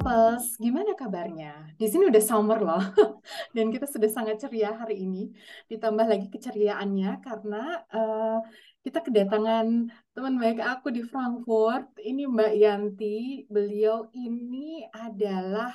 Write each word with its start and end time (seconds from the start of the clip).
couples, 0.00 0.56
gimana 0.56 0.96
kabarnya? 0.96 1.76
Di 1.76 1.84
sini 1.84 2.08
udah 2.08 2.24
summer 2.24 2.56
loh, 2.56 2.80
dan 3.56 3.68
kita 3.68 3.84
sudah 3.84 4.08
sangat 4.08 4.40
ceria 4.40 4.72
hari 4.72 5.04
ini. 5.04 5.28
Ditambah 5.68 6.08
lagi 6.08 6.32
keceriaannya 6.32 7.20
karena 7.20 7.84
uh, 7.92 8.40
kita 8.80 9.04
kedatangan 9.04 9.92
teman 10.16 10.40
baik 10.40 10.64
aku 10.64 10.88
di 10.88 11.04
Frankfurt. 11.04 12.00
Ini 12.00 12.24
Mbak 12.32 12.52
Yanti. 12.56 13.44
Beliau 13.52 14.08
ini 14.16 14.88
adalah 14.88 15.68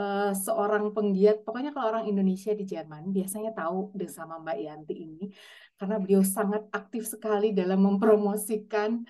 uh, 0.00 0.32
seorang 0.32 0.96
penggiat. 0.96 1.44
Pokoknya 1.44 1.76
kalau 1.76 1.92
orang 1.92 2.08
Indonesia 2.08 2.56
di 2.56 2.64
Jerman 2.64 3.12
biasanya 3.12 3.52
tahu 3.52 3.92
sama 4.08 4.40
Mbak 4.40 4.58
Yanti 4.64 4.94
ini, 4.96 5.28
karena 5.76 6.00
beliau 6.00 6.24
sangat 6.24 6.72
aktif 6.72 7.04
sekali 7.04 7.52
dalam 7.52 7.84
mempromosikan 7.84 9.04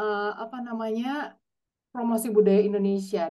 uh, 0.00 0.32
apa 0.40 0.64
namanya 0.64 1.36
promosi 1.92 2.32
budaya 2.32 2.64
Indonesia 2.64 3.33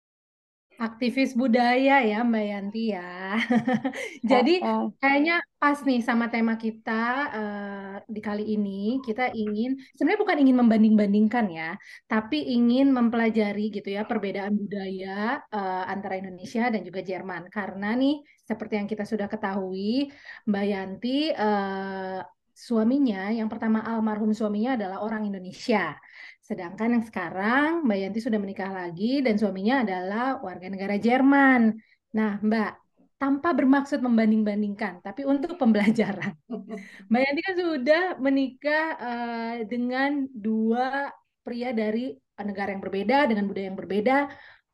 Aktivis 0.80 1.36
budaya 1.36 2.00
ya 2.08 2.24
Mbak 2.24 2.46
Yanti 2.48 2.96
ya. 2.96 3.36
Jadi 4.32 4.64
kayaknya 4.96 5.44
pas 5.60 5.76
nih 5.84 6.00
sama 6.00 6.32
tema 6.32 6.56
kita 6.56 7.04
uh, 7.36 7.96
di 8.08 8.24
kali 8.24 8.56
ini 8.56 9.04
kita 9.04 9.28
ingin 9.36 9.76
sebenarnya 9.92 10.24
bukan 10.24 10.40
ingin 10.40 10.58
membanding-bandingkan 10.64 11.46
ya, 11.52 11.76
tapi 12.08 12.56
ingin 12.56 12.96
mempelajari 12.96 13.76
gitu 13.76 13.92
ya 13.92 14.08
perbedaan 14.08 14.56
budaya 14.56 15.44
uh, 15.52 15.84
antara 15.84 16.16
Indonesia 16.16 16.72
dan 16.72 16.80
juga 16.88 17.04
Jerman. 17.04 17.52
Karena 17.52 17.92
nih 18.00 18.24
seperti 18.48 18.74
yang 18.80 18.88
kita 18.88 19.04
sudah 19.04 19.28
ketahui 19.28 20.08
Mbak 20.48 20.64
Yanti 20.64 21.28
uh, 21.36 22.24
suaminya 22.60 23.32
yang 23.32 23.48
pertama 23.48 23.80
almarhum 23.88 24.36
suaminya 24.36 24.76
adalah 24.76 25.00
orang 25.00 25.32
Indonesia. 25.32 25.96
Sedangkan 26.44 27.00
yang 27.00 27.06
sekarang 27.08 27.88
Mbak 27.88 27.98
Yanti 28.04 28.20
sudah 28.20 28.40
menikah 28.42 28.72
lagi 28.74 29.24
dan 29.24 29.40
suaminya 29.40 29.88
adalah 29.88 30.44
warga 30.44 30.68
negara 30.68 31.00
Jerman. 31.00 31.80
Nah, 32.12 32.32
Mbak, 32.44 32.72
tanpa 33.16 33.56
bermaksud 33.56 34.04
membanding-bandingkan, 34.04 35.00
tapi 35.00 35.24
untuk 35.24 35.56
pembelajaran. 35.56 36.36
Mbak 37.10 37.22
Yanti 37.24 37.42
kan 37.48 37.56
sudah 37.56 38.04
menikah 38.20 38.86
uh, 39.00 39.56
dengan 39.64 40.28
dua 40.32 41.16
pria 41.46 41.72
dari 41.72 42.12
negara 42.44 42.76
yang 42.76 42.84
berbeda, 42.84 43.18
dengan 43.30 43.46
budaya 43.48 43.68
yang 43.72 43.80
berbeda. 43.80 44.18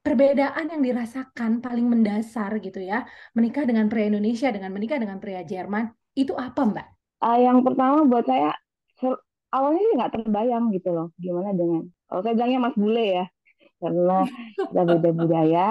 Perbedaan 0.05 0.65
yang 0.69 0.81
dirasakan 0.85 1.65
paling 1.65 1.89
mendasar 1.89 2.61
gitu 2.61 2.77
ya, 2.77 3.09
menikah 3.33 3.65
dengan 3.65 3.89
pria 3.89 4.05
Indonesia 4.05 4.53
dengan 4.53 4.69
menikah 4.69 5.01
dengan 5.01 5.17
pria 5.17 5.41
Jerman, 5.41 5.89
itu 6.13 6.37
apa 6.37 6.61
Mbak? 6.61 6.94
Uh, 7.23 7.39
yang 7.39 7.63
pertama 7.63 8.03
buat 8.03 8.27
saya 8.27 8.51
awalnya 9.55 9.81
sih 9.81 9.93
nggak 9.95 10.13
terbayang 10.19 10.65
gitu 10.75 10.91
loh 10.91 11.07
gimana 11.15 11.55
dengan 11.55 11.87
kalau 12.11 12.21
saya 12.21 12.35
bilangnya 12.35 12.59
Mas 12.59 12.75
Bule 12.75 13.05
ya 13.07 13.25
karena 13.79 14.17
kita 14.71 14.81
beda 14.87 15.09
budaya. 15.13 15.67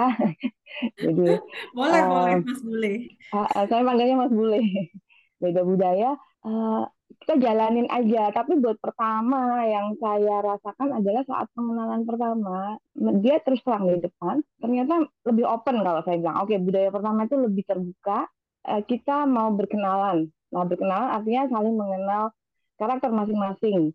Jadi 1.03 1.27
boleh 1.73 2.01
uh, 2.01 2.09
boleh 2.09 2.33
Mas 2.43 2.61
Bule. 2.61 2.93
uh, 3.33 3.65
saya 3.65 3.81
panggilnya 3.81 4.17
Mas 4.19 4.33
Bule. 4.33 4.61
Beda 5.43 5.61
budaya 5.67 6.15
uh, 6.47 6.83
kita 7.25 7.33
jalanin 7.41 7.87
aja. 7.91 8.31
Tapi 8.31 8.61
buat 8.61 8.77
pertama 8.79 9.67
yang 9.67 9.97
saya 9.99 10.39
rasakan 10.43 11.01
adalah 11.01 11.23
saat 11.27 11.47
pengenalan 11.51 12.07
pertama 12.07 12.79
dia 13.19 13.41
terus 13.43 13.59
terang 13.65 13.89
di 13.89 13.99
depan 13.99 14.39
ternyata 14.63 15.03
lebih 15.27 15.45
open 15.49 15.81
kalau 15.83 16.01
saya 16.05 16.17
bilang. 16.21 16.37
Oke 16.45 16.55
okay, 16.55 16.59
budaya 16.61 16.89
pertama 16.93 17.27
itu 17.27 17.35
lebih 17.35 17.63
terbuka 17.67 18.29
uh, 18.69 18.81
kita 18.85 19.27
mau 19.27 19.51
berkenalan 19.51 20.29
mau 20.55 20.63
berkenalan 20.63 21.11
artinya 21.19 21.51
saling 21.51 21.75
mengenal 21.75 22.31
karakter 22.79 23.11
masing-masing 23.11 23.91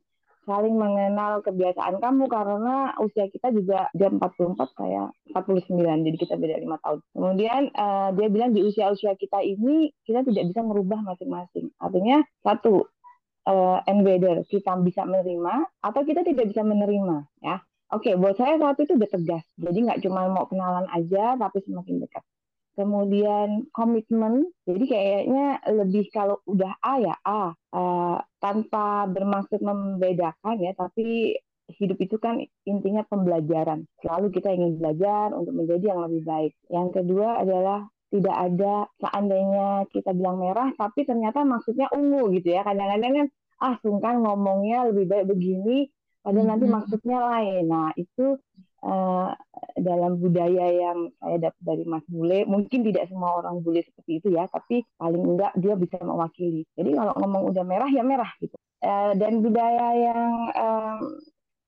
saling 0.51 0.75
mengenal 0.75 1.45
kebiasaan 1.45 2.01
kamu 2.01 2.25
karena 2.27 2.97
usia 2.99 3.29
kita 3.29 3.53
juga 3.53 3.87
dia 3.93 4.09
44 4.09 4.57
saya 4.75 5.13
49 5.31 5.79
jadi 5.79 6.17
kita 6.17 6.35
beda 6.35 6.57
lima 6.59 6.77
tahun. 6.81 6.99
Kemudian 7.15 7.63
uh, 7.77 8.11
dia 8.17 8.29
bilang 8.33 8.51
di 8.57 8.65
usia-usia 8.65 9.15
kita 9.15 9.45
ini 9.45 9.93
kita 10.03 10.25
tidak 10.27 10.51
bisa 10.51 10.61
merubah 10.65 11.05
masing-masing. 11.05 11.71
Artinya 11.79 12.25
satu 12.43 12.89
uh, 13.47 13.79
and 13.87 14.03
whether 14.03 14.43
kita 14.49 14.75
bisa 14.81 15.05
menerima 15.05 15.55
atau 15.85 16.01
kita 16.03 16.25
tidak 16.25 16.51
bisa 16.51 16.67
menerima 16.67 17.31
ya. 17.45 17.61
Oke, 17.91 18.15
buat 18.15 18.39
saya 18.39 18.55
saat 18.59 18.79
itu 18.79 18.95
udah 18.95 19.11
tegas. 19.11 19.45
Jadi 19.59 19.79
nggak 19.83 20.01
cuma 20.07 20.31
mau 20.31 20.47
kenalan 20.47 20.87
aja, 20.95 21.35
tapi 21.35 21.59
semakin 21.67 21.99
dekat 22.07 22.23
kemudian 22.79 23.67
komitmen 23.75 24.49
jadi 24.65 24.85
kayaknya 24.87 25.47
lebih 25.71 26.09
kalau 26.15 26.39
udah 26.47 26.75
A 26.81 26.95
ya 27.03 27.17
A. 27.27 27.43
Uh, 27.71 28.19
tanpa 28.43 29.07
bermaksud 29.07 29.63
membedakan 29.63 30.59
ya 30.59 30.75
tapi 30.75 31.39
hidup 31.79 31.99
itu 32.03 32.17
kan 32.19 32.43
intinya 32.67 33.07
pembelajaran. 33.07 33.87
Selalu 34.03 34.35
kita 34.35 34.51
ingin 34.51 34.83
belajar 34.83 35.31
untuk 35.31 35.55
menjadi 35.55 35.95
yang 35.95 36.01
lebih 36.03 36.23
baik. 36.27 36.53
Yang 36.67 36.89
kedua 36.99 37.29
adalah 37.47 37.87
tidak 38.11 38.37
ada 38.37 38.75
seandainya 38.99 39.87
kita 39.95 40.11
bilang 40.11 40.43
merah 40.43 40.75
tapi 40.75 41.07
ternyata 41.07 41.47
maksudnya 41.47 41.87
ungu 41.95 42.35
gitu 42.35 42.59
ya. 42.59 42.67
Kadang-kadang 42.67 43.13
kan 43.15 43.27
ah 43.61 43.75
sungkan 43.85 44.25
ngomongnya 44.25 44.89
lebih 44.91 45.05
baik 45.07 45.27
begini 45.31 45.87
padahal 46.21 46.47
nanti 46.53 46.67
mm-hmm. 46.67 46.77
maksudnya 46.81 47.19
lain. 47.23 47.65
Nah 47.71 47.89
itu 47.95 48.27
dalam 49.81 50.21
budaya 50.21 50.67
yang 50.71 51.09
saya 51.19 51.51
dapat 51.51 51.63
dari 51.65 51.85
Mas 51.89 52.05
Bule, 52.07 52.45
mungkin 52.45 52.85
tidak 52.85 53.09
semua 53.09 53.41
orang 53.41 53.65
bule 53.65 53.81
seperti 53.83 54.21
itu 54.21 54.29
ya, 54.37 54.45
tapi 54.49 54.85
paling 55.01 55.25
enggak 55.37 55.53
dia 55.57 55.75
bisa 55.77 55.97
mewakili. 56.05 56.69
Jadi 56.77 56.91
kalau 56.93 57.13
ngomong 57.17 57.43
udah 57.51 57.65
merah 57.65 57.91
ya 57.91 58.05
merah 58.05 58.31
gitu. 58.39 58.57
Uh, 58.81 59.13
dan 59.17 59.45
budaya 59.45 59.89
yang 59.93 60.25
um, 60.57 60.99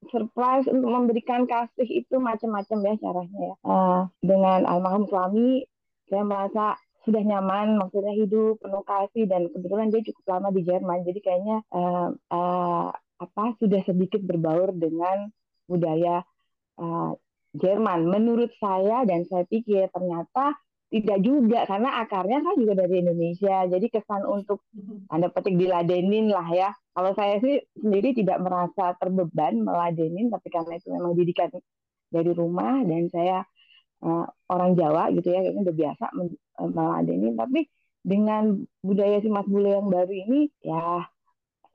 surprise 0.09 0.65
untuk 0.65 0.89
memberikan 0.89 1.45
kasih 1.45 1.85
itu 1.85 2.17
macam-macam 2.17 2.79
ya 2.85 2.95
caranya 3.01 3.39
ya. 3.41 3.55
Uh, 3.65 4.01
dengan 4.25 4.65
almarhum 4.65 5.05
suami, 5.09 5.65
saya 6.09 6.25
merasa 6.25 6.77
sudah 7.03 7.23
nyaman, 7.23 7.83
maksudnya 7.83 8.15
hidup 8.15 8.63
penuh 8.63 8.85
kasih 8.87 9.27
dan 9.27 9.51
kebetulan 9.51 9.91
dia 9.91 10.07
cukup 10.07 10.25
lama 10.39 10.49
di 10.55 10.63
Jerman, 10.63 11.03
jadi 11.03 11.19
kayaknya 11.19 11.57
uh, 11.75 12.15
uh, 12.31 12.89
apa 13.23 13.45
sudah 13.59 13.83
sedikit 13.87 14.23
berbaur 14.23 14.75
dengan 14.75 15.31
budaya 15.67 16.23
uh, 16.79 17.15
Jerman. 17.53 18.09
Menurut 18.09 18.51
saya 18.57 19.05
dan 19.05 19.29
saya 19.29 19.45
pikir 19.45 19.89
ternyata 19.93 20.57
tidak 20.93 21.19
juga 21.25 21.65
karena 21.65 22.05
akarnya 22.05 22.45
kan 22.45 22.55
juga 22.61 22.85
dari 22.85 23.01
Indonesia. 23.01 23.65
Jadi 23.65 23.87
kesan 23.89 24.29
untuk 24.29 24.61
anda 25.09 25.33
petik 25.33 25.57
diladenin 25.57 26.29
lah 26.29 26.49
ya. 26.53 26.71
Kalau 26.93 27.17
saya 27.17 27.41
sih 27.41 27.61
sendiri 27.81 28.13
tidak 28.13 28.45
merasa 28.45 28.93
terbeban 29.01 29.65
meladenin, 29.65 30.29
tapi 30.29 30.49
karena 30.53 30.77
itu 30.77 30.93
memang 30.93 31.17
didikan 31.17 31.49
dari 32.13 32.33
rumah 32.37 32.85
dan 32.85 33.09
saya 33.09 33.41
uh, 34.05 34.29
orang 34.53 34.77
Jawa 34.77 35.09
gitu 35.17 35.33
ya, 35.33 35.41
kayaknya 35.41 35.63
udah 35.65 35.77
biasa 35.81 36.05
meladenin. 36.69 37.35
Tapi 37.41 37.61
dengan 38.05 38.61
budaya 38.85 39.17
si 39.25 39.33
Mas 39.33 39.49
Bule 39.49 39.73
yang 39.73 39.89
baru 39.89 40.13
ini, 40.13 40.53
ya 40.61 41.09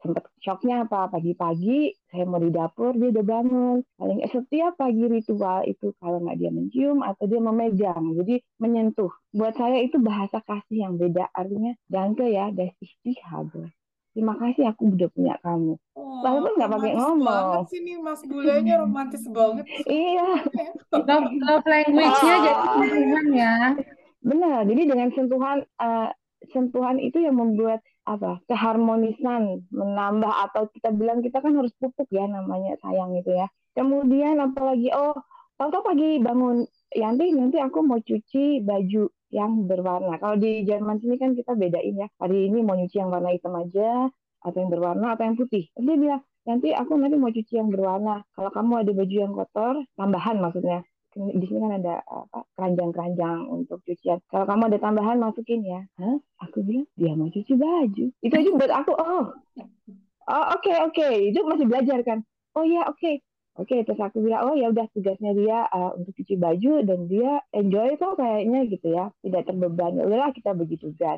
sempat 0.01 0.25
shocknya 0.41 0.85
apa? 0.85 1.09
Pagi-pagi 1.11 1.93
saya 2.09 2.23
mau 2.23 2.41
di 2.41 2.53
dapur 2.53 2.93
dia 2.95 3.09
udah 3.13 3.25
bangun. 3.25 3.77
Paling 3.97 4.19
setiap 4.29 4.77
pagi 4.77 5.03
ritual 5.05 5.65
itu 5.65 5.93
kalau 5.97 6.21
nggak 6.23 6.37
dia 6.37 6.51
mencium 6.53 7.01
atau 7.01 7.23
dia 7.25 7.41
memegang. 7.41 8.03
Jadi 8.17 8.41
menyentuh. 8.61 9.11
Buat 9.33 9.57
saya 9.57 9.81
itu 9.81 9.97
bahasa 10.01 10.41
kasih 10.45 10.89
yang 10.89 10.93
beda. 10.95 11.29
Artinya 11.33 11.73
danke 11.89 12.29
ya 12.29 12.53
das 12.53 12.73
istihhabe 12.79 13.73
terima 14.17 14.33
kasih 14.41 14.73
aku 14.73 14.97
udah 14.97 15.09
punya 15.13 15.37
kamu. 15.45 15.77
Oh, 15.93 16.25
walaupun 16.25 16.57
nggak 16.57 16.71
pakai 16.73 16.91
ngomong. 16.97 17.21
banget 17.21 17.61
sih 17.69 17.79
nih 17.85 18.01
mas 18.01 18.21
bulenya 18.25 18.81
romantis 18.81 19.23
banget. 19.29 19.69
Iya. 19.85 20.41
Love, 20.89 21.29
love 21.37 21.65
language-nya 21.69 22.33
oh. 22.33 22.41
jadi 22.41 22.61
sentuhan 22.65 23.27
ya. 23.37 23.55
Benar. 24.25 24.59
Jadi 24.65 24.81
dengan 24.89 25.09
sentuhan 25.13 25.57
uh, 25.77 26.09
sentuhan 26.49 26.97
itu 26.97 27.21
yang 27.21 27.37
membuat 27.37 27.85
apa 28.07 28.39
keharmonisan 28.47 29.67
menambah 29.67 30.33
atau 30.49 30.71
kita 30.71 30.95
bilang 30.95 31.19
kita 31.19 31.43
kan 31.43 31.51
harus 31.59 31.75
pupuk 31.75 32.07
ya 32.07 32.23
namanya 32.23 32.79
sayang 32.79 33.19
itu 33.19 33.35
ya. 33.35 33.51
Kemudian 33.75 34.39
apalagi 34.39 34.89
oh 34.95 35.13
tahu 35.59 35.83
pagi 35.83 36.23
bangun 36.23 36.63
Yanti 36.95 37.35
nanti 37.35 37.59
aku 37.59 37.83
mau 37.83 37.99
cuci 37.99 38.63
baju 38.63 39.11
yang 39.27 39.67
berwarna. 39.67 40.15
Kalau 40.23 40.39
di 40.39 40.63
Jerman 40.63 41.03
sini 41.03 41.19
kan 41.19 41.35
kita 41.35 41.51
bedain 41.59 41.99
ya 41.99 42.07
hari 42.15 42.47
ini 42.47 42.63
mau 42.63 42.79
nyuci 42.79 42.95
yang 42.95 43.11
warna 43.11 43.35
hitam 43.35 43.59
aja 43.59 44.07
atau 44.39 44.57
yang 44.57 44.71
berwarna 44.71 45.19
atau 45.19 45.27
yang 45.27 45.35
putih. 45.35 45.67
Dia 45.75 45.95
bilang 45.99 46.23
nanti 46.47 46.71
aku 46.71 46.95
nanti 46.95 47.19
mau 47.19 47.27
cuci 47.27 47.53
yang 47.59 47.67
berwarna. 47.67 48.23
Kalau 48.31 48.49
kamu 48.55 48.87
ada 48.87 48.91
baju 48.95 49.15
yang 49.19 49.33
kotor 49.35 49.83
tambahan 49.99 50.39
maksudnya 50.39 50.79
di 51.17 51.45
sini 51.49 51.59
kan 51.59 51.73
ada 51.81 51.95
apa 52.05 52.39
keranjang-keranjang 52.53 53.49
untuk 53.49 53.81
cucian. 53.83 54.21
Kalau 54.29 54.45
kamu 54.45 54.69
ada 54.69 54.79
tambahan 54.79 55.17
masukin 55.17 55.65
ya. 55.65 55.81
Hah? 55.97 56.17
Aku 56.45 56.61
bilang 56.61 56.85
dia 56.93 57.17
mau 57.17 57.27
cuci 57.27 57.53
baju. 57.57 58.05
Itu 58.21 58.33
aja 58.37 58.49
buat 58.53 58.71
aku 58.71 58.93
oh. 58.93 59.25
Oh 60.27 60.45
oke 60.53 60.61
okay, 60.61 60.77
oke 60.83 60.93
okay. 60.93 61.31
itu 61.33 61.39
masih 61.43 61.65
belajar 61.65 61.99
kan. 62.05 62.21
Oh 62.53 62.65
ya 62.65 62.85
oke. 62.85 62.97
Okay. 63.01 63.25
Oke, 63.57 63.73
okay, 63.73 63.89
terus 63.89 63.97
aku 63.97 64.21
bilang, 64.21 64.45
oh 64.45 64.53
ya 64.53 64.69
udah 64.69 64.85
tugasnya 64.93 65.33
dia 65.33 65.65
uh, 65.73 65.97
untuk 65.97 66.13
cuci 66.13 66.37
baju 66.37 66.85
dan 66.85 67.09
dia 67.09 67.41
enjoy 67.57 67.97
kok 67.97 68.21
kayaknya 68.21 68.69
gitu 68.69 68.93
ya, 68.93 69.09
tidak 69.25 69.49
terbebani. 69.49 70.05
Udahlah 70.05 70.29
kita 70.29 70.53
begitu 70.53 70.93
tugas. 70.93 71.17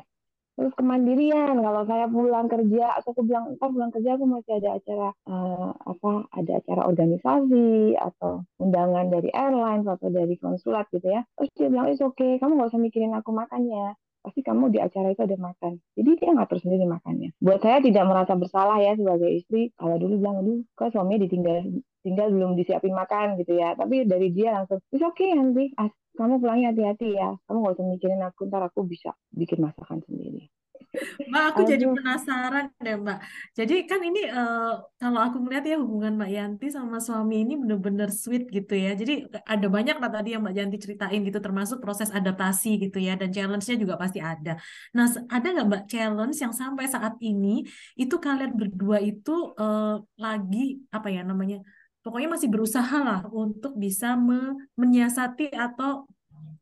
Terus 0.60 0.76
kemandirian 0.76 1.56
kalau 1.56 1.88
saya 1.88 2.04
pulang 2.04 2.44
kerja 2.52 3.00
aku 3.00 3.24
bilang 3.24 3.56
entar 3.56 3.72
pulang 3.72 3.88
kerja 3.88 4.20
aku 4.20 4.28
masih 4.28 4.60
ada 4.60 4.76
acara 4.76 5.08
uh, 5.24 5.72
apa 5.72 6.28
ada 6.36 6.52
acara 6.60 6.82
organisasi 6.84 7.96
atau 7.96 8.44
undangan 8.60 9.08
dari 9.08 9.32
airline 9.32 9.88
atau 9.88 10.12
dari 10.12 10.36
konsulat 10.36 10.84
gitu 10.92 11.08
ya 11.08 11.24
terus 11.40 11.48
dia 11.56 11.72
bilang 11.72 11.88
itu 11.88 12.04
oke 12.04 12.20
okay. 12.20 12.36
kamu 12.36 12.60
nggak 12.60 12.76
usah 12.76 12.82
mikirin 12.84 13.16
aku 13.16 13.32
makannya 13.32 13.96
pasti 14.20 14.44
kamu 14.44 14.68
di 14.68 14.76
acara 14.76 15.16
itu 15.16 15.24
ada 15.24 15.32
makan. 15.40 15.80
Jadi 15.96 16.10
dia 16.20 16.30
ngatur 16.36 16.60
sendiri 16.60 16.84
makannya. 16.84 17.32
Buat 17.40 17.64
saya 17.64 17.80
tidak 17.80 18.04
merasa 18.04 18.36
bersalah 18.36 18.76
ya 18.76 18.92
sebagai 18.92 19.32
istri. 19.32 19.72
Kalau 19.80 19.96
dulu 19.96 20.20
bilang, 20.20 20.44
aduh, 20.44 20.60
kok 20.76 20.92
suaminya 20.92 21.24
ditinggal 21.24 21.56
tinggal 22.04 22.28
belum 22.28 22.52
disiapin 22.56 22.92
makan 22.92 23.40
gitu 23.40 23.56
ya. 23.56 23.72
Tapi 23.76 24.04
dari 24.04 24.28
dia 24.28 24.60
langsung, 24.60 24.84
oke 24.92 25.16
okay 25.16 25.32
nanti, 25.32 25.72
kamu 26.20 26.36
pulangnya 26.36 26.76
hati-hati 26.76 27.16
ya. 27.16 27.32
Kamu 27.48 27.64
gak 27.64 27.74
usah 27.80 27.86
mikirin 27.88 28.20
aku, 28.20 28.40
ntar 28.52 28.62
aku 28.68 28.84
bisa 28.84 29.16
bikin 29.32 29.64
masakan 29.64 30.04
sendiri. 30.04 30.52
Mbak, 31.30 31.44
aku 31.54 31.60
jadi 31.70 31.84
penasaran 31.86 32.66
deh, 32.82 32.98
Mbak. 32.98 33.18
Jadi 33.54 33.76
kan 33.86 34.00
ini 34.02 34.26
uh, 34.26 34.82
kalau 34.98 35.20
aku 35.22 35.38
melihat 35.38 35.64
ya 35.70 35.76
hubungan 35.78 36.18
Mbak 36.18 36.30
Yanti 36.34 36.66
sama 36.72 36.98
suami 36.98 37.46
ini 37.46 37.54
bener-bener 37.54 38.10
sweet 38.10 38.50
gitu 38.50 38.74
ya. 38.74 38.98
Jadi 38.98 39.30
ada 39.46 39.66
banyak 39.70 39.96
lah 40.02 40.10
tadi 40.10 40.34
yang 40.34 40.42
Mbak 40.42 40.54
Yanti 40.56 40.76
ceritain 40.82 41.22
gitu, 41.22 41.38
termasuk 41.38 41.78
proses 41.78 42.10
adaptasi 42.10 42.90
gitu 42.90 42.98
ya, 42.98 43.14
dan 43.14 43.30
challenge-nya 43.30 43.76
juga 43.78 43.94
pasti 43.94 44.18
ada. 44.18 44.58
Nah, 44.90 45.06
ada 45.30 45.46
nggak 45.46 45.66
Mbak 45.70 45.84
challenge 45.86 46.36
yang 46.42 46.54
sampai 46.56 46.84
saat 46.90 47.14
ini 47.22 47.62
itu 47.94 48.16
kalian 48.18 48.58
berdua 48.58 48.98
itu 48.98 49.54
uh, 49.62 50.02
lagi 50.18 50.82
apa 50.90 51.06
ya 51.06 51.22
namanya? 51.22 51.62
Pokoknya 52.00 52.32
masih 52.32 52.48
berusaha 52.48 52.98
lah 53.04 53.20
untuk 53.28 53.76
bisa 53.76 54.16
me 54.16 54.56
menyiasati 54.76 55.52
atau 55.52 56.08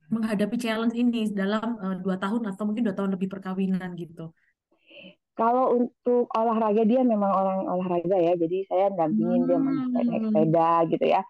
menghadapi 0.08 0.56
challenge 0.56 0.96
ini 0.96 1.28
dalam 1.30 1.76
uh, 1.78 1.96
dua 2.00 2.16
tahun 2.16 2.48
atau 2.50 2.64
mungkin 2.66 2.82
dua 2.88 2.96
tahun 2.96 3.14
lebih 3.14 3.28
perkawinan 3.28 3.94
gitu? 3.94 4.32
Kalau 5.38 5.70
untuk 5.78 6.26
olahraga 6.34 6.82
dia 6.82 7.06
memang 7.06 7.30
orang 7.30 7.60
olahraga 7.70 8.18
ya, 8.18 8.34
jadi 8.34 8.66
saya 8.66 8.86
dampingin 8.90 9.46
hmm. 9.46 9.48
dia 9.48 9.58
naik 9.62 10.08
sepeda 10.26 10.70
gitu 10.90 11.04
ya, 11.06 11.22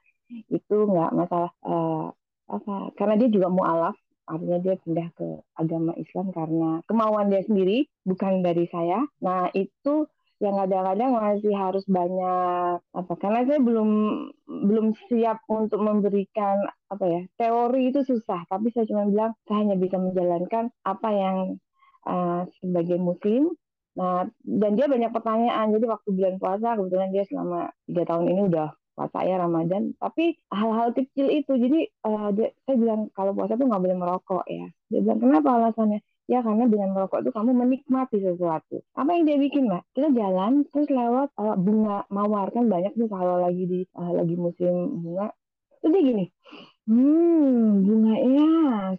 itu 0.48 0.76
nggak 0.88 1.12
masalah 1.12 1.52
uh, 1.68 2.08
apa, 2.48 2.96
karena 2.96 3.20
dia 3.20 3.28
juga 3.28 3.52
mualaf, 3.52 3.92
artinya 4.24 4.58
dia 4.64 4.74
pindah 4.80 5.08
ke 5.12 5.28
agama 5.60 5.92
Islam 6.00 6.32
karena 6.32 6.80
kemauan 6.88 7.28
dia 7.28 7.44
sendiri, 7.44 7.84
bukan 8.08 8.40
dari 8.40 8.64
saya. 8.72 9.04
Nah 9.20 9.52
itu 9.52 10.08
yang 10.38 10.54
kadang-kadang 10.54 11.10
masih 11.18 11.50
harus 11.50 11.82
banyak 11.90 12.78
apa 12.78 13.12
karena 13.18 13.42
saya 13.42 13.58
belum 13.58 13.90
belum 14.46 14.94
siap 15.10 15.42
untuk 15.50 15.82
memberikan 15.82 16.62
apa 16.86 17.04
ya 17.10 17.22
teori 17.34 17.90
itu 17.90 18.06
susah. 18.06 18.46
Tapi 18.46 18.70
saya 18.70 18.86
cuma 18.86 19.10
bilang 19.10 19.34
saya 19.50 19.66
hanya 19.66 19.74
bisa 19.74 19.98
menjalankan 19.98 20.70
apa 20.86 21.08
yang 21.10 21.36
uh, 22.06 22.46
sebagai 22.62 23.02
muslim. 23.02 23.50
Nah 23.98 24.30
dan 24.46 24.70
dia 24.78 24.86
banyak 24.86 25.10
pertanyaan. 25.10 25.74
Jadi 25.74 25.84
waktu 25.90 26.08
bulan 26.14 26.34
puasa 26.38 26.78
kebetulan 26.78 27.10
dia 27.10 27.24
selama 27.26 27.74
tiga 27.90 28.02
tahun 28.06 28.26
ini 28.30 28.40
udah 28.46 28.68
puasa 28.94 29.18
ya 29.26 29.42
Ramadan. 29.42 29.82
Tapi 29.98 30.38
hal-hal 30.54 30.94
kecil 30.94 31.34
itu 31.34 31.50
jadi 31.50 31.80
uh, 32.06 32.30
dia, 32.30 32.54
saya 32.62 32.76
bilang 32.78 33.10
kalau 33.10 33.34
puasa 33.34 33.58
tuh 33.58 33.66
nggak 33.66 33.82
boleh 33.82 33.98
merokok 33.98 34.46
ya. 34.46 34.70
Dia 34.86 35.02
bilang 35.02 35.18
kenapa 35.18 35.48
alasannya 35.58 35.98
Ya 36.28 36.44
karena 36.44 36.68
dengan 36.68 36.92
merokok 36.92 37.24
itu 37.24 37.30
kamu 37.32 37.56
menikmati 37.56 38.20
sesuatu. 38.20 38.84
Apa 38.92 39.16
yang 39.16 39.24
dia 39.24 39.40
bikin 39.40 39.64
mbak? 39.72 39.82
Kita 39.96 40.12
jalan 40.12 40.68
terus 40.68 40.88
lewat 40.92 41.32
uh, 41.40 41.56
bunga 41.56 42.04
mawar 42.12 42.52
kan 42.52 42.68
banyak 42.68 42.92
tuh 43.00 43.08
kalau 43.08 43.40
lagi 43.40 43.64
di 43.64 43.80
uh, 43.96 44.12
lagi 44.12 44.36
musim 44.36 45.00
bunga. 45.00 45.32
Terus 45.80 45.90
dia 45.96 46.02
gini, 46.04 46.24
hmm 46.84 47.64
bunga 47.80 48.14
ya 48.20 48.50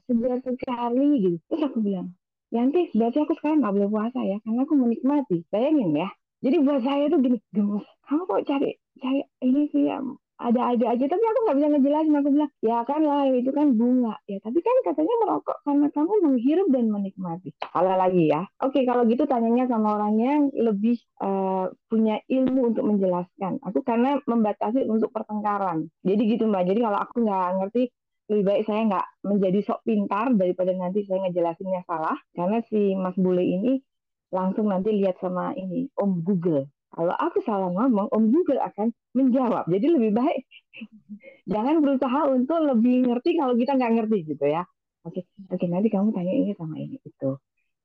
segar 0.09 0.41
sekali 0.41 1.07
gitu. 1.21 1.37
Terus 1.53 1.61
aku 1.69 1.77
bilang, 1.85 2.17
Yanti 2.49 2.89
berarti 2.97 3.17
aku 3.21 3.33
sekarang 3.37 3.61
nggak 3.61 3.75
boleh 3.77 3.89
puasa 3.93 4.19
ya 4.25 4.37
karena 4.41 4.65
aku 4.65 4.73
menikmati. 4.73 5.37
Bayangin 5.53 5.93
ya. 5.93 6.09
Jadi 6.41 6.55
buat 6.65 6.81
saya 6.81 7.13
tuh 7.13 7.19
gini, 7.21 7.37
gemes. 7.53 7.85
Kamu 8.09 8.25
kok 8.25 8.41
cari 8.49 8.73
cari 8.97 9.21
ini 9.45 9.69
sih 9.69 9.85
ya 9.85 10.01
ada-ada 10.39 10.95
aja 10.95 11.05
tapi 11.05 11.23
aku 11.23 11.39
nggak 11.43 11.57
bisa 11.59 11.67
ngejelasin. 11.75 12.15
Aku 12.15 12.29
bilang 12.31 12.51
ya 12.63 12.77
kan 12.87 13.01
lah 13.03 13.27
itu 13.27 13.51
kan 13.51 13.67
bunga. 13.75 14.15
Ya 14.25 14.39
tapi 14.39 14.59
kan 14.63 14.75
katanya 14.87 15.13
merokok 15.27 15.57
karena 15.67 15.87
kamu 15.91 16.13
menghirup 16.23 16.67
dan 16.71 16.85
menikmati. 16.87 17.49
Kalau 17.59 17.93
lagi 17.99 18.31
ya. 18.31 18.47
Oke 18.63 18.87
kalau 18.87 19.03
gitu 19.05 19.27
tanyanya 19.27 19.67
sama 19.67 19.99
orangnya 19.99 20.39
yang 20.39 20.45
lebih 20.55 20.95
uh, 21.19 21.67
punya 21.91 22.23
ilmu 22.31 22.71
untuk 22.71 22.87
menjelaskan. 22.87 23.59
Aku 23.67 23.83
karena 23.83 24.17
membatasi 24.23 24.87
untuk 24.87 25.11
pertengkaran. 25.11 25.91
Jadi 26.07 26.21
gitu 26.39 26.47
mbak. 26.47 26.63
Jadi 26.71 26.79
kalau 26.79 26.99
aku 27.03 27.15
nggak 27.27 27.47
ngerti 27.59 27.83
lebih 28.29 28.43
baik 28.45 28.63
saya 28.63 28.81
nggak 28.85 29.07
menjadi 29.25 29.59
sok 29.65 29.81
pintar 29.83 30.31
daripada 30.37 30.71
nanti 30.71 31.03
saya 31.03 31.27
ngejelasinnya 31.27 31.83
salah. 31.83 32.15
Karena 32.31 32.63
si 32.71 32.95
Mas 32.95 33.17
Bule 33.19 33.43
ini 33.43 33.83
langsung 34.31 34.69
nanti 34.71 34.93
lihat 34.93 35.17
sama 35.19 35.51
ini 35.57 35.89
Om 35.97 36.21
Google 36.23 36.69
kalau 36.89 37.13
aku 37.13 37.39
salah 37.45 37.69
ngomong, 37.69 38.09
Om 38.09 38.23
Google 38.33 38.61
akan 38.65 38.89
menjawab. 39.13 39.69
Jadi 39.69 39.87
lebih 39.87 40.11
baik 40.17 40.41
jangan 41.53 41.81
berusaha 41.81 42.29
untuk 42.29 42.59
lebih 42.65 43.09
ngerti 43.09 43.37
kalau 43.37 43.53
kita 43.53 43.77
nggak 43.77 43.93
ngerti 44.01 44.17
gitu 44.35 44.45
ya. 44.49 44.65
Oke, 45.07 45.23
oke 45.47 45.65
nanti 45.69 45.87
kamu 45.87 46.11
tanya 46.11 46.33
ini 46.33 46.51
sama 46.57 46.75
ini 46.75 46.97
itu. 47.01 47.31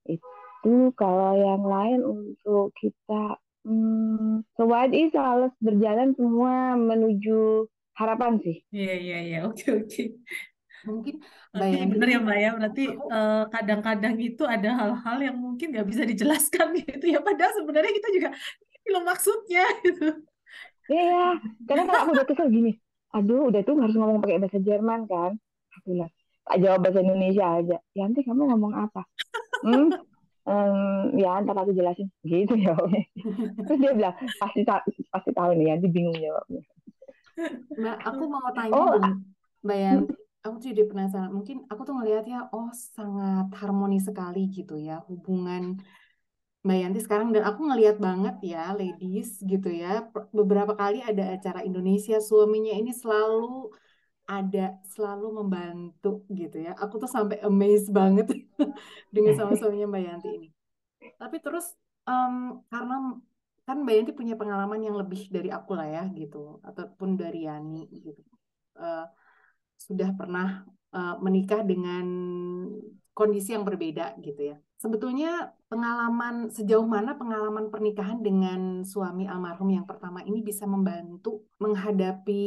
Itu 0.04 0.92
kalau 0.98 1.36
yang 1.38 1.62
lain 1.62 2.00
untuk 2.02 2.74
kita, 2.80 3.38
hmm, 3.68 4.42
so 4.58 4.66
what 4.66 4.90
is 4.90 5.14
harus 5.14 5.52
berjalan 5.62 6.16
semua 6.18 6.74
menuju 6.74 7.70
harapan 7.94 8.42
sih. 8.42 8.56
Iya 8.74 8.94
iya 8.98 9.18
iya, 9.22 9.38
oke 9.46 9.64
oke. 9.84 10.02
Mungkin 10.84 11.16
Berarti 11.54 11.86
benar 11.96 12.08
ya 12.10 12.18
Mbak 12.20 12.38
ya, 12.44 12.50
berarti 12.58 12.84
eh, 12.92 13.44
kadang-kadang 13.48 14.14
uh, 14.20 14.26
itu 14.26 14.42
ada 14.44 14.70
hal-hal 14.74 15.18
yang 15.22 15.36
mungkin 15.40 15.72
nggak 15.72 15.88
bisa 15.88 16.02
dijelaskan 16.04 16.76
gitu 16.82 17.06
ya. 17.08 17.24
Padahal 17.24 17.52
sebenarnya 17.56 17.92
kita 17.94 18.08
juga 18.10 18.28
lo 18.94 19.00
maksudnya 19.02 19.67
gitu. 19.82 20.23
Iya 20.87 21.02
ya 21.02 21.26
karena 21.67 21.82
kalau 21.91 22.00
aku 22.06 22.12
udah 22.14 22.26
kesel 22.29 22.49
gini 22.49 22.73
aduh 23.14 23.50
udah 23.50 23.62
tuh 23.62 23.79
harus 23.79 23.94
ngomong 23.94 24.23
pakai 24.23 24.38
bahasa 24.38 24.58
Jerman 24.62 25.11
kan. 25.11 25.35
Aku 25.81 25.87
bilang 25.99 26.12
tak 26.44 26.56
jawab 26.62 26.79
bahasa 26.87 27.02
Indonesia 27.02 27.46
aja. 27.46 27.76
Ya 27.94 28.02
nanti 28.06 28.23
kamu 28.23 28.55
ngomong 28.55 28.73
apa? 28.75 29.02
Hmm 29.64 29.91
um, 30.44 31.12
ya 31.17 31.41
ntar 31.43 31.56
aku 31.56 31.73
jelasin. 31.73 32.08
Gitu 32.25 32.55
ya 32.64 32.76
terus 33.64 33.79
dia 33.81 33.93
bilang 33.93 34.14
pasti 34.38 34.62
pasti 35.11 35.31
tahu 35.32 35.50
nih 35.56 35.76
nanti 35.76 35.88
bingung 35.90 36.17
jawabnya. 36.17 36.62
Mbak 37.75 37.97
aku 38.06 38.23
mau 38.31 38.49
tanya 38.55 38.73
oh, 38.79 38.94
mbak 39.67 39.79
Yanti. 39.81 40.14
aku 40.47 40.55
tuh 40.62 40.69
jadi 40.70 40.82
penasaran. 40.87 41.31
Mungkin 41.35 41.67
aku 41.67 41.82
tuh 41.82 41.94
ngelihat 41.99 42.25
ya 42.29 42.40
oh 42.52 42.70
sangat 42.73 43.50
harmoni 43.58 43.99
sekali 43.99 44.47
gitu 44.52 44.79
ya 44.79 45.02
hubungan 45.11 45.81
Mbak 46.64 46.76
Yanti 46.81 47.00
sekarang 47.05 47.28
dan 47.37 47.44
aku 47.44 47.61
ngeliat 47.69 48.00
banget 48.00 48.40
ya 48.40 48.72
ladies 48.72 49.37
gitu 49.44 49.69
ya 49.69 50.08
beberapa 50.32 50.72
kali 50.72 51.05
ada 51.05 51.37
acara 51.37 51.61
Indonesia 51.61 52.16
suaminya 52.25 52.72
ini 52.72 52.88
selalu 52.88 53.68
ada 54.25 54.80
selalu 54.88 55.44
membantu 55.44 56.25
gitu 56.33 56.56
ya. 56.64 56.73
Aku 56.80 56.97
tuh 56.97 57.11
sampai 57.12 57.44
amazed 57.44 57.92
banget 57.92 58.33
dengan 59.14 59.33
sama 59.38 59.52
suaminya 59.61 59.92
Mbak 59.92 60.02
Yanti 60.09 60.28
ini. 60.33 60.49
Tapi 61.21 61.37
terus 61.44 61.76
um, 62.09 62.64
karena 62.73 63.12
kan 63.68 63.76
Mbak 63.85 63.94
Yanti 64.00 64.12
punya 64.16 64.35
pengalaman 64.40 64.80
yang 64.80 64.97
lebih 64.97 65.28
dari 65.28 65.52
aku 65.52 65.76
lah 65.76 65.88
ya 65.88 66.04
gitu 66.16 66.64
ataupun 66.64 67.21
dari 67.21 67.44
Yani 67.44 67.85
gitu. 67.92 68.25
Uh, 68.75 69.04
sudah 69.76 70.16
pernah 70.16 70.64
uh, 70.97 71.21
menikah 71.21 71.61
dengan 71.61 72.06
kondisi 73.14 73.54
yang 73.54 73.64
berbeda 73.64 74.18
gitu 74.21 74.54
ya 74.54 74.56
sebetulnya 74.85 75.54
pengalaman 75.73 76.52
sejauh 76.52 76.85
mana 76.85 77.16
pengalaman 77.16 77.73
pernikahan 77.73 78.21
dengan 78.21 78.85
suami 78.85 79.25
almarhum 79.25 79.73
yang 79.73 79.88
pertama 79.88 80.21
ini 80.28 80.44
bisa 80.44 80.68
membantu 80.68 81.49
menghadapi 81.56 82.44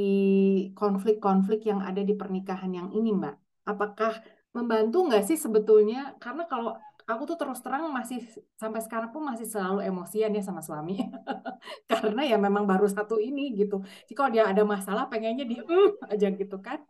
konflik-konflik 0.78 1.66
yang 1.66 1.82
ada 1.82 2.06
di 2.06 2.14
pernikahan 2.14 2.70
yang 2.70 2.88
ini, 2.94 3.10
Mbak? 3.18 3.66
Apakah 3.66 4.22
membantu 4.54 5.10
nggak 5.10 5.26
sih 5.26 5.36
sebetulnya? 5.36 6.14
Karena 6.22 6.46
kalau 6.46 6.78
aku 7.08 7.24
tuh 7.24 7.38
terus 7.40 7.64
terang 7.64 7.88
masih 7.90 8.20
sampai 8.60 8.84
sekarang 8.84 9.10
pun 9.16 9.24
masih 9.24 9.48
selalu 9.48 9.80
emosian 9.88 10.28
ya 10.36 10.44
sama 10.44 10.60
suami 10.60 11.00
karena 11.92 12.22
ya 12.28 12.36
memang 12.36 12.68
baru 12.68 12.84
satu 12.84 13.16
ini 13.16 13.56
gitu 13.56 13.80
jadi 14.12 14.14
kalau 14.20 14.30
dia 14.36 14.44
ada 14.44 14.68
masalah 14.68 15.08
pengennya 15.08 15.48
di 15.48 15.56
mm, 15.56 16.04
aja 16.12 16.28
gitu 16.36 16.60
kan 16.60 16.84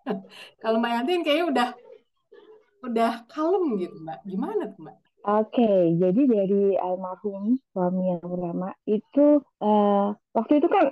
kalau 0.58 0.82
mbak 0.82 0.90
Yanti 0.90 1.22
kayaknya 1.22 1.46
udah 1.54 1.68
udah 2.88 3.28
kalem 3.30 3.78
gitu 3.80 3.96
mbak 4.04 4.20
gimana 4.26 4.72
tuh 4.72 4.82
mbak 4.88 4.98
Oke, 5.28 5.92
jadi 6.00 6.22
dari 6.24 6.80
almarhum 6.80 7.60
suami 7.76 8.16
yang 8.16 8.24
pertama 8.24 8.72
itu 8.88 9.44
uh, 9.60 10.16
waktu 10.32 10.64
itu 10.64 10.68
kan 10.72 10.88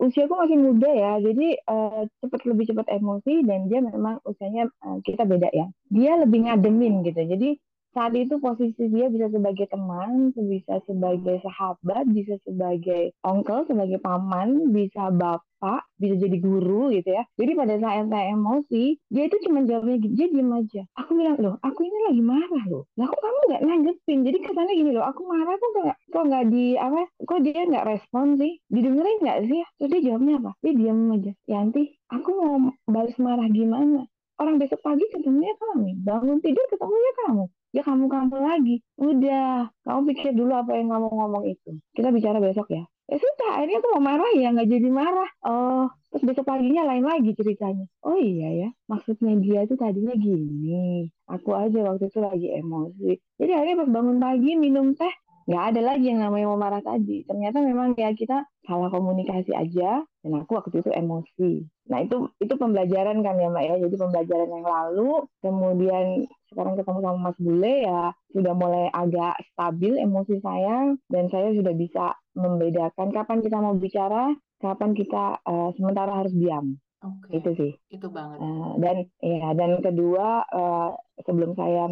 usiaku 0.00 0.32
masih 0.40 0.56
muda 0.56 0.88
ya, 0.88 1.12
jadi 1.20 1.48
uh, 1.68 2.08
cepat 2.24 2.48
lebih 2.48 2.64
cepat 2.72 2.88
emosi 2.96 3.44
dan 3.44 3.68
dia 3.68 3.84
memang 3.84 4.24
usianya 4.24 4.72
uh, 4.88 5.04
kita 5.04 5.28
beda 5.28 5.52
ya. 5.52 5.68
Dia 5.92 6.16
lebih 6.16 6.48
ngademin 6.48 7.04
gitu. 7.12 7.20
Jadi 7.20 7.60
saat 7.98 8.14
itu 8.14 8.38
posisi 8.38 8.86
dia 8.94 9.10
bisa 9.10 9.26
sebagai 9.26 9.66
teman, 9.66 10.30
bisa 10.30 10.78
sebagai 10.86 11.42
sahabat, 11.42 12.06
bisa 12.06 12.38
sebagai 12.46 13.10
onkel, 13.26 13.66
sebagai 13.66 13.98
paman, 13.98 14.70
bisa 14.70 15.10
bapak, 15.10 15.82
bisa 15.98 16.14
jadi 16.14 16.38
guru 16.38 16.94
gitu 16.94 17.10
ya. 17.10 17.26
Jadi 17.34 17.58
pada 17.58 17.74
saat 17.82 18.06
saya 18.06 18.38
emosi, 18.38 19.02
dia 19.10 19.26
itu 19.26 19.42
cuma 19.42 19.66
jawabnya 19.66 19.98
gitu, 19.98 20.14
dia 20.14 20.28
diem 20.30 20.52
aja. 20.54 20.82
Aku 20.94 21.10
bilang, 21.18 21.42
loh 21.42 21.58
aku 21.58 21.80
ini 21.82 21.98
lagi 22.06 22.22
marah 22.22 22.64
loh. 22.70 22.86
Lah 22.94 23.10
kok 23.10 23.18
kamu 23.18 23.38
nggak 23.50 23.62
nanggepin? 23.66 24.18
Jadi 24.30 24.38
kesannya 24.46 24.74
gini 24.78 24.90
loh, 24.94 25.02
aku 25.02 25.20
marah 25.26 25.54
kok 25.58 25.70
nggak 25.74 25.96
kok 26.14 26.24
nggak 26.30 26.44
di 26.54 26.64
apa? 26.78 27.02
Kok 27.26 27.40
dia 27.42 27.60
nggak 27.66 27.86
respon 27.98 28.38
sih? 28.38 28.62
Didengerin 28.70 29.18
nggak 29.26 29.38
sih? 29.50 29.60
Terus 29.82 29.90
dia 29.90 30.02
jawabnya 30.06 30.38
apa? 30.38 30.50
Dia 30.62 30.72
diem 30.78 31.00
aja. 31.18 31.32
Yanti, 31.50 31.82
aku 32.14 32.30
mau 32.30 32.54
balas 32.86 33.18
marah 33.18 33.50
gimana? 33.50 34.06
Orang 34.38 34.62
besok 34.62 34.86
pagi 34.86 35.02
ketemunya 35.10 35.50
kami, 35.58 35.98
bangun 35.98 36.38
tidur 36.38 36.62
ketemunya 36.70 37.12
kamu 37.26 37.50
ya 37.78 37.82
kamu 37.86 38.10
kamu 38.10 38.36
lagi. 38.42 38.76
Udah 38.98 39.70
kamu 39.86 40.00
pikir 40.10 40.34
dulu 40.34 40.52
apa 40.58 40.74
yang 40.74 40.90
kamu 40.90 41.06
ngomong 41.14 41.44
itu. 41.46 41.78
Kita 41.94 42.10
bicara 42.10 42.42
besok 42.42 42.66
ya. 42.74 42.82
Ya 43.08 43.16
sudah 43.16 43.48
akhirnya 43.56 43.78
tuh 43.80 43.90
mau 43.96 44.04
marah 44.04 44.30
ya 44.34 44.50
nggak 44.50 44.68
jadi 44.68 44.88
marah. 44.90 45.30
Oh 45.46 45.86
terus 46.10 46.24
besok 46.26 46.44
paginya 46.50 46.82
lain 46.90 47.06
lagi 47.06 47.30
ceritanya. 47.38 47.86
Oh 48.02 48.18
iya 48.18 48.66
ya 48.66 48.68
maksudnya 48.90 49.38
dia 49.38 49.58
itu 49.62 49.78
tadinya 49.78 50.12
gini. 50.18 51.06
Aku 51.30 51.54
aja 51.54 51.78
waktu 51.86 52.10
itu 52.10 52.18
lagi 52.18 52.48
emosi. 52.50 53.16
Jadi 53.38 53.52
akhirnya 53.54 53.76
pas 53.86 53.90
bangun 53.94 54.18
pagi 54.18 54.50
minum 54.58 54.92
teh 54.98 55.14
nggak 55.48 55.64
ada 55.72 55.80
lagi 55.80 56.12
yang 56.12 56.20
namanya 56.20 56.46
mau 56.52 56.60
marah 56.60 56.84
tadi. 56.84 57.24
Ternyata 57.24 57.64
memang 57.64 57.96
ya 57.96 58.12
kita 58.12 58.44
salah 58.68 58.92
komunikasi 58.92 59.56
aja 59.56 60.04
dan 60.04 60.32
aku 60.44 60.60
waktu 60.60 60.84
itu 60.84 60.92
emosi. 60.92 61.64
Nah 61.88 62.04
itu 62.04 62.28
itu 62.36 62.52
pembelajaran 62.60 63.24
kan 63.24 63.40
ya 63.40 63.48
mbak 63.48 63.64
ya. 63.64 63.74
Jadi 63.80 63.96
pembelajaran 63.96 64.48
yang 64.52 64.66
lalu 64.68 65.24
kemudian 65.40 66.28
sekarang 66.52 66.76
ketemu 66.76 66.98
sama 67.00 67.18
Mas 67.32 67.38
Bule 67.40 67.74
ya 67.80 68.12
sudah 68.36 68.52
mulai 68.52 68.92
agak 68.92 69.40
stabil 69.56 69.96
emosi 69.96 70.36
saya 70.44 70.92
dan 71.08 71.24
saya 71.32 71.48
sudah 71.56 71.72
bisa 71.72 72.12
membedakan 72.36 73.08
kapan 73.08 73.40
kita 73.40 73.56
mau 73.56 73.72
bicara, 73.72 74.36
kapan 74.60 74.92
kita 74.92 75.40
uh, 75.48 75.72
sementara 75.80 76.12
harus 76.12 76.36
diam. 76.36 76.76
Oke. 76.98 77.30
Itu 77.30 77.50
sih. 77.54 77.72
Itu 77.94 78.10
banget. 78.10 78.42
Uh, 78.42 78.74
dan 78.82 79.06
ya 79.22 79.54
dan 79.54 79.78
kedua 79.78 80.42
uh, 80.50 80.98
sebelum 81.22 81.54
saya 81.54 81.86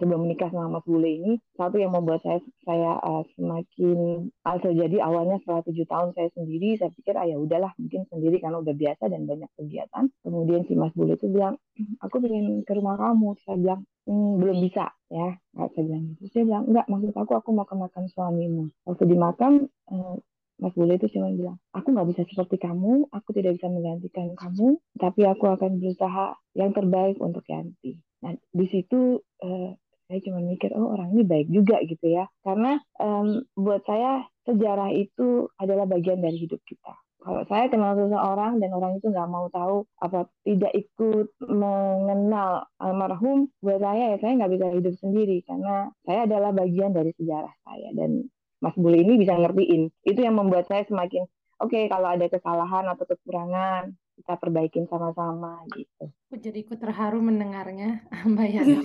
sebelum 0.00 0.24
menikah 0.24 0.48
sama 0.48 0.80
Mas 0.80 0.86
Bule 0.88 1.12
ini 1.12 1.32
satu 1.60 1.76
yang 1.76 1.92
membuat 1.92 2.24
saya 2.24 2.40
saya 2.64 2.96
uh, 3.04 3.20
semakin 3.36 4.28
asal 4.48 4.72
jadi 4.72 4.96
awalnya 5.04 5.36
setelah 5.44 5.60
tujuh 5.60 5.84
tahun 5.84 6.16
saya 6.16 6.32
sendiri 6.32 6.80
saya 6.80 6.88
pikir 6.88 7.12
ah 7.20 7.28
ya 7.28 7.36
udahlah 7.36 7.72
mungkin 7.76 8.08
sendiri 8.08 8.40
karena 8.40 8.60
udah 8.64 8.74
biasa 8.76 9.04
dan 9.12 9.28
banyak 9.28 9.50
kegiatan 9.60 10.04
kemudian 10.24 10.64
si 10.64 10.72
Mas 10.72 10.92
Bule 10.96 11.20
itu 11.20 11.28
bilang 11.28 11.60
aku 12.00 12.16
ingin 12.24 12.64
ke 12.64 12.72
rumah 12.76 12.96
kamu 12.96 13.36
saya 13.44 13.56
bilang 13.60 13.80
hmm, 14.08 14.32
belum 14.40 14.56
bisa 14.64 14.88
ya 15.12 15.36
saya 15.52 15.84
bilang 15.84 16.02
gitu 16.16 16.32
saya 16.32 16.44
bilang 16.48 16.64
enggak 16.64 16.86
maksud 16.88 17.12
aku 17.12 17.32
aku 17.36 17.48
mau 17.52 17.68
ke 17.68 17.76
makam 17.76 18.04
suamimu 18.08 18.72
waktu 18.88 19.04
di 19.04 19.16
makam 19.20 19.52
uh, 19.92 20.16
Mas 20.56 20.72
Bule 20.72 20.96
itu 20.96 21.12
cuma 21.12 21.28
bilang, 21.28 21.60
aku 21.76 21.92
nggak 21.92 22.08
bisa 22.16 22.22
seperti 22.24 22.56
kamu, 22.56 23.12
aku 23.12 23.28
tidak 23.36 23.60
bisa 23.60 23.68
menggantikan 23.68 24.32
kamu, 24.32 24.80
tapi 24.96 25.28
aku 25.28 25.44
akan 25.52 25.76
berusaha 25.76 26.32
yang 26.56 26.72
terbaik 26.72 27.20
untuk 27.20 27.44
Yanti. 27.44 28.00
Nah, 28.24 28.32
di 28.32 28.66
situ 28.72 29.20
uh, 29.20 29.70
saya 30.06 30.18
cuma 30.22 30.40
mikir, 30.40 30.72
oh 30.72 30.96
orang 30.96 31.12
ini 31.12 31.22
baik 31.26 31.48
juga 31.52 31.76
gitu 31.84 32.06
ya. 32.08 32.24
Karena 32.40 32.80
um, 33.02 33.42
buat 33.52 33.84
saya 33.84 34.24
sejarah 34.46 34.94
itu 34.94 35.50
adalah 35.60 35.84
bagian 35.84 36.22
dari 36.22 36.38
hidup 36.40 36.62
kita. 36.64 36.94
Kalau 37.26 37.42
saya 37.50 37.66
kenal 37.66 37.98
seseorang 37.98 38.62
dan 38.62 38.70
orang 38.70 39.02
itu 39.02 39.10
nggak 39.10 39.26
mau 39.26 39.50
tahu 39.50 39.82
apa 39.98 40.30
tidak 40.46 40.70
ikut 40.78 41.34
mengenal 41.42 42.70
almarhum, 42.78 43.50
buat 43.58 43.82
saya 43.82 44.14
ya 44.14 44.16
saya 44.22 44.38
nggak 44.38 44.52
bisa 44.54 44.66
hidup 44.70 44.94
sendiri 45.02 45.42
karena 45.42 45.90
saya 46.06 46.30
adalah 46.30 46.54
bagian 46.54 46.94
dari 46.94 47.10
sejarah 47.18 47.50
saya 47.66 47.90
dan 47.98 48.30
Mas 48.60 48.76
Bule 48.76 49.00
ini 49.00 49.20
bisa 49.20 49.36
ngertiin. 49.36 49.92
Itu 50.06 50.20
yang 50.20 50.36
membuat 50.38 50.68
saya 50.68 50.84
semakin 50.88 51.28
oke 51.60 51.72
okay, 51.72 51.84
kalau 51.88 52.08
ada 52.12 52.26
kesalahan 52.28 52.84
atau 52.92 53.04
kekurangan 53.08 53.96
kita 54.16 54.32
perbaikin 54.40 54.84
sama-sama 54.88 55.60
gitu. 55.76 56.08
Aku 56.32 56.40
jadi 56.40 56.64
ikut 56.64 56.80
terharu 56.80 57.20
mendengarnya, 57.20 58.00
Mbak 58.32 58.48
Yani. 58.48 58.76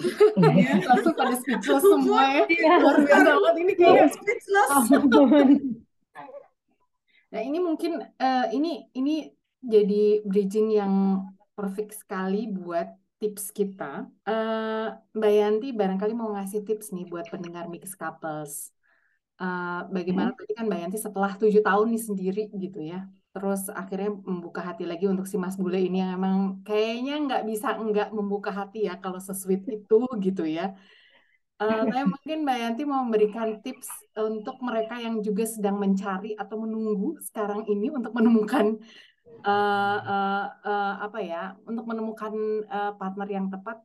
ya, 0.60 0.76
langsung 0.92 1.16
pada 1.16 1.36
speechless 1.40 1.84
semua 1.84 2.22
ya. 2.28 2.44
Iya. 2.52 2.74
Luar 2.84 2.98
biasa 3.00 3.30
banget 3.32 3.56
ini 3.64 3.74
kayak 3.80 4.08
speechless. 4.12 4.72
nah 7.32 7.40
ini 7.40 7.64
mungkin 7.64 8.04
uh, 8.04 8.46
ini 8.52 8.92
ini 8.92 9.32
jadi 9.64 10.20
bridging 10.28 10.76
yang 10.76 11.24
perfect 11.56 11.96
sekali 11.96 12.52
buat 12.52 12.92
tips 13.24 13.56
kita. 13.56 14.12
Uh, 14.28 15.00
Mbak 15.16 15.32
Yanti 15.32 15.70
barangkali 15.72 16.12
mau 16.12 16.36
ngasih 16.36 16.68
tips 16.68 16.92
nih 16.92 17.08
buat 17.08 17.32
pendengar 17.32 17.72
Mix 17.72 17.96
Couples 17.96 18.76
uh, 19.42 19.82
bagaimana 19.90 20.32
hmm. 20.32 20.38
tadi 20.38 20.52
kan 20.54 20.66
Mbak 20.70 20.80
Yanti 20.86 20.98
setelah 21.02 21.32
tujuh 21.34 21.62
tahun 21.66 21.88
nih 21.90 22.04
sendiri 22.06 22.44
gitu 22.54 22.80
ya. 22.86 23.10
Terus 23.32 23.72
akhirnya 23.72 24.12
membuka 24.14 24.62
hati 24.62 24.84
lagi 24.86 25.08
untuk 25.08 25.26
si 25.26 25.40
Mas 25.40 25.58
Bule 25.58 25.82
ini 25.82 26.04
yang 26.04 26.14
emang 26.20 26.62
kayaknya 26.62 27.16
nggak 27.26 27.44
bisa 27.48 27.80
nggak 27.80 28.10
membuka 28.14 28.52
hati 28.54 28.86
ya 28.86 29.00
kalau 29.02 29.18
sesuit 29.18 29.66
itu 29.66 30.00
gitu 30.22 30.44
ya. 30.46 30.78
Uh, 31.58 31.82
tapi 31.90 32.06
mungkin 32.06 32.38
Mbak 32.46 32.58
Yanti 32.62 32.84
mau 32.86 33.02
memberikan 33.02 33.58
tips 33.66 33.90
untuk 34.14 34.62
mereka 34.62 35.02
yang 35.02 35.20
juga 35.26 35.50
sedang 35.50 35.82
mencari 35.82 36.38
atau 36.38 36.62
menunggu 36.62 37.18
sekarang 37.26 37.66
ini 37.66 37.90
untuk 37.90 38.14
menemukan 38.14 38.78
uh, 39.48 40.00
uh, 40.02 40.46
uh, 40.62 40.94
apa 41.02 41.20
ya 41.24 41.58
untuk 41.66 41.86
menemukan 41.90 42.34
uh, 42.70 42.94
partner 43.00 43.28
yang 43.30 43.48
tepat 43.50 43.82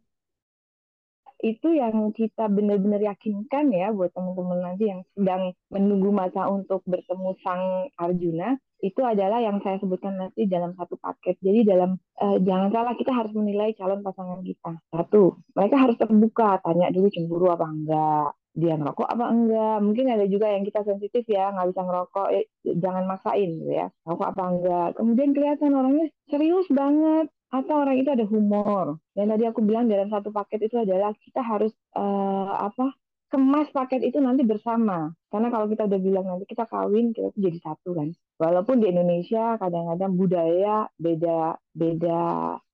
itu 1.45 1.69
yang 1.77 2.13
kita 2.17 2.49
benar-benar 2.49 3.03
yakinkan 3.03 3.69
ya 3.73 3.93
buat 3.93 4.13
teman-teman 4.17 4.73
nanti 4.73 4.89
yang 4.89 5.01
sedang 5.13 5.53
menunggu 5.69 6.09
masa 6.09 6.49
untuk 6.49 6.81
bertemu 6.89 7.37
sang 7.45 7.93
Arjuna 8.01 8.57
itu 8.85 9.01
adalah 9.01 9.41
yang 9.41 9.57
saya 9.65 9.81
sebutkan 9.81 10.21
nanti 10.21 10.45
dalam 10.45 10.77
satu 10.77 11.01
paket. 11.01 11.41
Jadi 11.41 11.65
dalam 11.65 11.97
eh, 11.97 12.39
jangan 12.45 12.69
salah 12.73 12.95
kita 12.97 13.13
harus 13.13 13.33
menilai 13.33 13.73
calon 13.73 14.05
pasangan 14.05 14.41
kita. 14.45 14.73
Satu, 14.93 15.41
mereka 15.57 15.77
harus 15.81 15.97
terbuka, 15.97 16.61
tanya 16.61 16.93
dulu 16.93 17.09
cemburu 17.09 17.49
apa 17.57 17.67
enggak, 17.73 18.29
dia 18.53 18.75
ngerokok 18.77 19.09
apa 19.09 19.25
enggak. 19.33 19.77
Mungkin 19.81 20.07
ada 20.13 20.25
juga 20.29 20.53
yang 20.53 20.65
kita 20.69 20.81
sensitif 20.85 21.25
ya, 21.25 21.53
nggak 21.57 21.73
bisa 21.73 21.83
ngerokok, 21.89 22.29
eh, 22.37 22.45
jangan 22.77 23.05
maksain 23.09 23.49
gitu 23.65 23.73
ya. 23.73 23.87
Rokok 24.05 24.29
apa 24.37 24.43
enggak. 24.45 24.89
Kemudian 25.01 25.31
kelihatan 25.33 25.73
orangnya 25.73 26.07
serius 26.29 26.69
banget, 26.69 27.27
atau 27.51 27.75
orang 27.87 27.97
itu 27.99 28.11
ada 28.11 28.27
humor. 28.27 28.99
Dan 29.15 29.31
tadi 29.31 29.45
aku 29.47 29.63
bilang 29.63 29.87
dalam 29.87 30.11
satu 30.11 30.35
paket 30.35 30.67
itu 30.67 30.77
adalah 30.81 31.15
kita 31.19 31.41
harus 31.43 31.73
uh, 31.95 32.67
apa 32.67 32.95
kemas 33.31 33.69
paket 33.75 34.07
itu 34.07 34.19
nanti 34.23 34.43
bersama. 34.47 35.11
Karena 35.31 35.49
kalau 35.51 35.67
kita 35.71 35.87
udah 35.87 36.01
bilang 36.01 36.27
nanti 36.27 36.45
kita 36.47 36.67
kawin, 36.67 37.11
kita 37.15 37.35
tuh 37.35 37.43
jadi 37.43 37.59
satu 37.63 37.91
kan. 37.95 38.09
Walaupun 38.39 38.83
di 38.83 38.87
Indonesia 38.93 39.59
kadang-kadang 39.59 40.13
budaya 40.15 40.87
beda 40.99 41.59
beda 41.75 42.23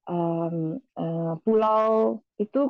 um, 0.09 0.79
uh, 0.99 1.35
pulau 1.47 2.21
itu 2.37 2.61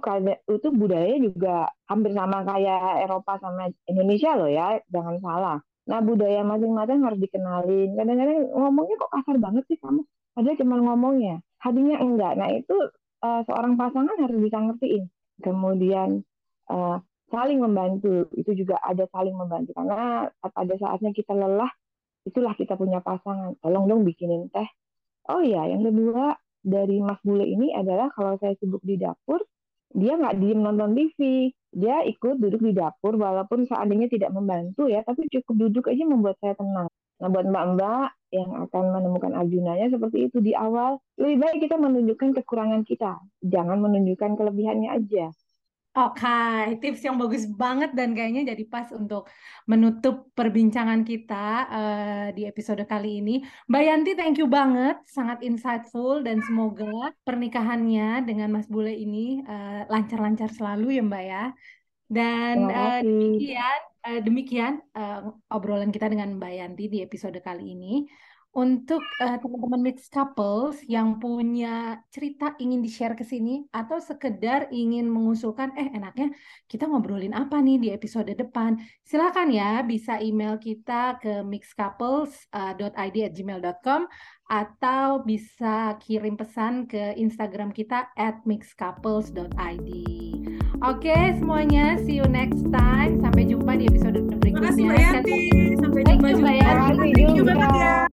itu 0.49 0.69
budaya 0.73 1.15
juga 1.17 1.71
hampir 1.89 2.13
sama 2.13 2.45
kayak 2.45 3.09
Eropa 3.09 3.41
sama 3.41 3.73
Indonesia 3.89 4.31
loh 4.37 4.51
ya, 4.51 4.79
jangan 4.93 5.17
salah. 5.23 5.59
Nah 5.83 5.99
budaya 6.05 6.47
masing-masing 6.47 7.03
harus 7.03 7.19
dikenalin. 7.19 7.99
Kadang-kadang 7.99 8.39
ngomongnya 8.55 8.97
kok 9.01 9.13
kasar 9.19 9.37
banget 9.43 9.65
sih 9.67 9.79
kamu. 9.81 10.03
Padahal 10.33 10.57
cuma 10.57 10.77
ngomongnya 10.81 11.45
hatinya 11.63 11.97
enggak. 12.03 12.33
Nah 12.41 12.49
itu 12.53 12.77
uh, 13.23 13.41
seorang 13.47 13.79
pasangan 13.79 14.17
harus 14.19 14.39
bisa 14.43 14.59
ngertiin. 14.59 15.05
Kemudian 15.43 16.25
uh, 16.69 16.99
saling 17.33 17.61
membantu 17.63 18.29
itu 18.37 18.53
juga 18.65 18.77
ada 18.85 19.09
saling 19.09 19.33
membantu 19.33 19.73
karena 19.73 20.29
pada 20.43 20.75
saatnya 20.77 21.17
kita 21.17 21.33
lelah 21.33 21.71
itulah 22.29 22.55
kita 22.59 22.75
punya 22.75 23.01
pasangan. 23.01 23.57
Tolong 23.63 23.89
dong 23.89 24.03
bikinin 24.05 24.51
teh. 24.51 24.69
Oh 25.31 25.39
iya, 25.39 25.71
yang 25.71 25.87
kedua 25.87 26.35
dari 26.63 26.99
Mas 27.03 27.19
Bule 27.23 27.47
ini 27.47 27.75
adalah 27.75 28.11
kalau 28.15 28.39
saya 28.39 28.55
sibuk 28.59 28.83
di 28.83 28.99
dapur, 28.99 29.43
dia 29.95 30.19
nggak 30.19 30.39
diem 30.39 30.61
nonton 30.63 30.95
TV, 30.99 31.51
dia 31.75 32.03
ikut 32.07 32.39
duduk 32.43 32.63
di 32.63 32.73
dapur 32.75 33.15
walaupun 33.19 33.67
seandainya 33.67 34.11
tidak 34.11 34.31
membantu 34.35 34.91
ya, 34.91 35.03
tapi 35.07 35.27
cukup 35.31 35.69
duduk 35.69 35.85
aja 35.91 36.03
membuat 36.07 36.39
saya 36.43 36.59
tenang. 36.59 36.91
Nah, 37.23 37.31
buat 37.31 37.47
mbak-mbak 37.47 38.35
yang 38.35 38.51
akan 38.67 38.85
menemukan 38.99 39.31
Arjunanya 39.39 39.95
seperti 39.95 40.27
itu 40.27 40.43
di 40.43 40.59
awal, 40.59 40.99
lebih 41.23 41.39
baik 41.39 41.59
kita 41.71 41.79
menunjukkan 41.79 42.35
kekurangan 42.43 42.83
kita, 42.83 43.23
jangan 43.47 43.79
menunjukkan 43.79 44.35
kelebihannya 44.35 44.91
aja. 44.91 45.31
Oke, 45.93 46.25
okay. 46.25 46.81
tips 46.81 47.05
yang 47.05 47.21
bagus 47.21 47.45
banget 47.45 47.93
dan 47.93 48.17
kayaknya 48.17 48.57
jadi 48.57 48.65
pas 48.65 48.89
untuk 48.97 49.29
menutup 49.69 50.33
perbincangan 50.33 51.05
kita 51.05 51.47
uh, 51.69 52.27
di 52.33 52.49
episode 52.49 52.81
kali 52.89 53.21
ini. 53.21 53.45
Mbak 53.69 53.83
Yanti, 53.85 54.13
thank 54.17 54.41
you 54.41 54.49
banget, 54.49 54.97
sangat 55.05 55.45
insightful 55.45 56.25
dan 56.25 56.41
semoga 56.43 57.13
pernikahannya 57.29 58.25
dengan 58.25 58.57
Mas 58.57 58.73
Bule 58.73 58.97
ini 58.97 59.45
uh, 59.45 59.85
lancar-lancar 59.93 60.49
selalu 60.51 60.97
ya 60.97 61.03
Mbak 61.05 61.25
ya. 61.29 61.45
Dan 62.09 62.57
uh, 62.73 63.01
demikian 63.05 63.92
uh, 64.07 64.21
demikian 64.21 64.83
uh, 64.95 65.33
obrolan 65.51 65.91
kita 65.95 66.09
dengan 66.11 66.35
Mbak 66.37 66.53
Yanti 66.53 66.89
di 66.91 67.03
episode 67.03 67.41
kali 67.43 67.73
ini. 67.75 68.07
untuk 68.53 69.01
uh, 69.01 69.41
teman-teman 69.41 69.81
mixed 69.81 70.13
couples 70.13 70.77
yang 70.85 71.17
punya 71.17 72.05
cerita 72.13 72.53
ingin 72.61 72.85
di-share 72.85 73.17
ke 73.17 73.25
sini 73.25 73.65
atau 73.73 73.97
sekedar 73.97 74.69
ingin 74.69 75.09
mengusulkan 75.09 75.73
eh 75.73 75.89
enaknya 75.89 76.37
kita 76.69 76.85
ngobrolin 76.85 77.33
apa 77.33 77.65
nih 77.65 77.81
di 77.81 77.89
episode 77.97 78.29
depan 78.29 78.77
silakan 79.09 79.49
ya 79.49 79.81
bisa 79.81 80.21
email 80.21 80.61
kita 80.61 81.17
ke 81.17 81.41
mixcouples.id@gmail.com 81.41 84.05
atau 84.53 85.25
bisa 85.25 85.97
kirim 86.05 86.37
pesan 86.37 86.85
ke 86.85 87.17
Instagram 87.17 87.73
kita 87.73 88.13
at 88.21 88.45
mixcouples.id. 88.45 89.89
Oke 90.83 91.15
semuanya, 91.39 91.95
see 92.03 92.19
you 92.19 92.27
next 92.27 92.67
time. 92.75 93.23
Sampai 93.23 93.47
jumpa 93.47 93.62
kasih 94.63 94.83
Mbak 94.87 94.99
Yanti. 95.03 95.39
Sampai 95.83 96.03
jumpa 96.07 96.29
juga. 96.31 96.51
Terima 96.55 97.05
kasih 97.11 97.29
juga. 97.35 98.07